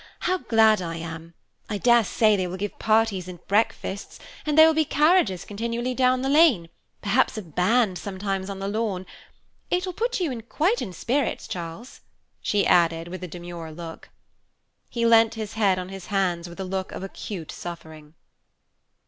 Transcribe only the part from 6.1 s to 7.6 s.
the lane, perhaps a